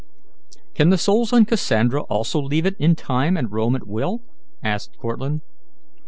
"Can 0.73 0.89
the 0.89 0.97
souls 0.97 1.31
on 1.31 1.45
Cassandra 1.45 2.01
also 2.01 2.41
leave 2.41 2.65
it 2.65 2.75
in 2.79 2.95
time 2.95 3.37
and 3.37 3.51
roam 3.51 3.75
at 3.75 3.85
will?" 3.85 4.23
asked 4.63 4.97
Cortlandt. 4.97 5.43